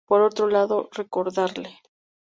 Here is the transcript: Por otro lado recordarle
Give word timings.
Por 0.07 0.21
otro 0.23 0.47
lado 0.49 0.89
recordarle 0.93 1.79